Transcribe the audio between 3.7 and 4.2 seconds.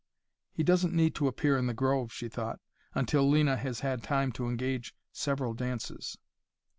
had